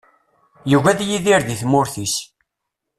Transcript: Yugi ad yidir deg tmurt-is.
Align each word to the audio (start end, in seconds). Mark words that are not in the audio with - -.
Yugi 0.71 0.87
ad 0.91 0.99
yidir 1.07 1.41
deg 1.45 1.57
tmurt-is. 1.61 2.15